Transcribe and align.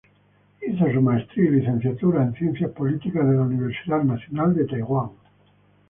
Hizo 0.67 0.91
su 0.91 0.99
maestría 0.99 1.51
y 1.51 1.55
licenciatura 1.59 2.23
en 2.23 2.33
ciencias 2.33 2.71
políticas 2.71 3.23
de 3.27 3.35
la 3.35 3.43
Universidad 3.43 4.01
Nacional 4.03 4.55
de 4.55 4.65
Taiwán. 4.65 5.11